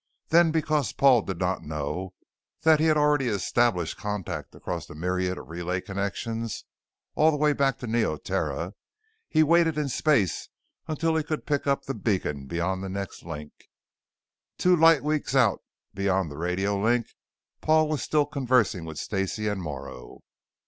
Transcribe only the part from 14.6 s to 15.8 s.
light weeks out